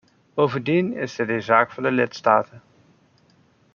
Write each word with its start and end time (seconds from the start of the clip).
Bovendien 0.35 0.93
is 0.93 1.15
dit 1.15 1.29
een 1.29 1.41
zaak 1.43 1.71
voor 1.71 1.83
de 1.83 1.91
lidstaten. 1.91 2.61